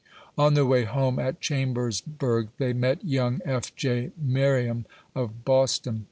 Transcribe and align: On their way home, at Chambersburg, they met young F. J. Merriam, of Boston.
On 0.35 0.55
their 0.55 0.65
way 0.65 0.85
home, 0.85 1.19
at 1.19 1.41
Chambersburg, 1.41 2.47
they 2.57 2.73
met 2.73 3.05
young 3.05 3.39
F. 3.45 3.75
J. 3.75 4.09
Merriam, 4.19 4.87
of 5.15 5.45
Boston. 5.45 5.99